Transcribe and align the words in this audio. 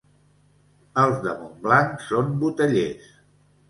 Els 1.03 1.21
de 1.27 1.35
Montblanc 1.43 2.05
són 2.09 2.37
botellers. 2.45 3.19